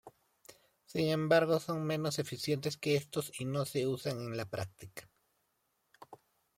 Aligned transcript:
Sin 0.87 1.09
embargo 1.09 1.59
son 1.59 1.83
menos 1.85 2.17
eficientes 2.17 2.75
que 2.75 2.95
estos 2.95 3.31
y 3.39 3.45
no 3.45 3.65
se 3.65 3.85
usan 3.85 4.17
en 4.19 4.35
la 4.35 4.45
práctica. 4.49 5.07